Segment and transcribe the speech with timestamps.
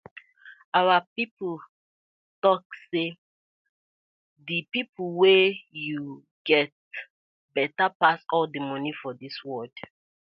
[0.79, 1.49] Our pipu
[2.43, 3.07] tok say
[4.47, 5.45] dey people wen
[5.87, 6.01] yu
[6.47, 6.71] get
[7.55, 9.75] betta pass all di moni for di world.